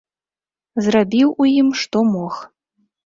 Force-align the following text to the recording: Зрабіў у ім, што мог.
Зрабіў 0.87 1.35
у 1.45 1.49
ім, 1.61 1.69
што 1.83 1.97
мог. 2.17 2.33